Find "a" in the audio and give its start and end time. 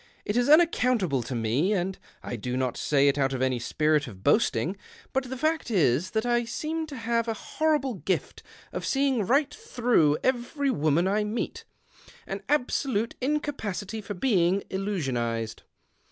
7.27-7.35